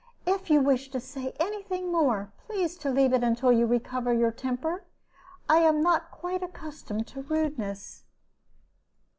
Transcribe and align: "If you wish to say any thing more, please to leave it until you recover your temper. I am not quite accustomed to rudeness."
"If 0.25 0.49
you 0.49 0.61
wish 0.61 0.89
to 0.89 0.99
say 0.99 1.31
any 1.39 1.61
thing 1.61 1.91
more, 1.91 2.33
please 2.47 2.75
to 2.77 2.89
leave 2.89 3.13
it 3.13 3.23
until 3.23 3.51
you 3.51 3.67
recover 3.67 4.11
your 4.11 4.31
temper. 4.31 4.83
I 5.47 5.57
am 5.59 5.83
not 5.83 6.09
quite 6.09 6.41
accustomed 6.41 7.05
to 7.09 7.21
rudeness." 7.21 8.03